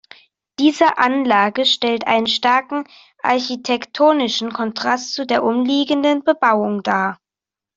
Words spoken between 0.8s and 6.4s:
Anlage stellt einen starken architektonischen Kontrast zu der umliegenden